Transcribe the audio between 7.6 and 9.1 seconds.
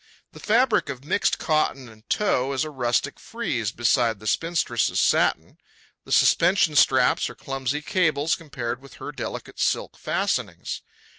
cables compared with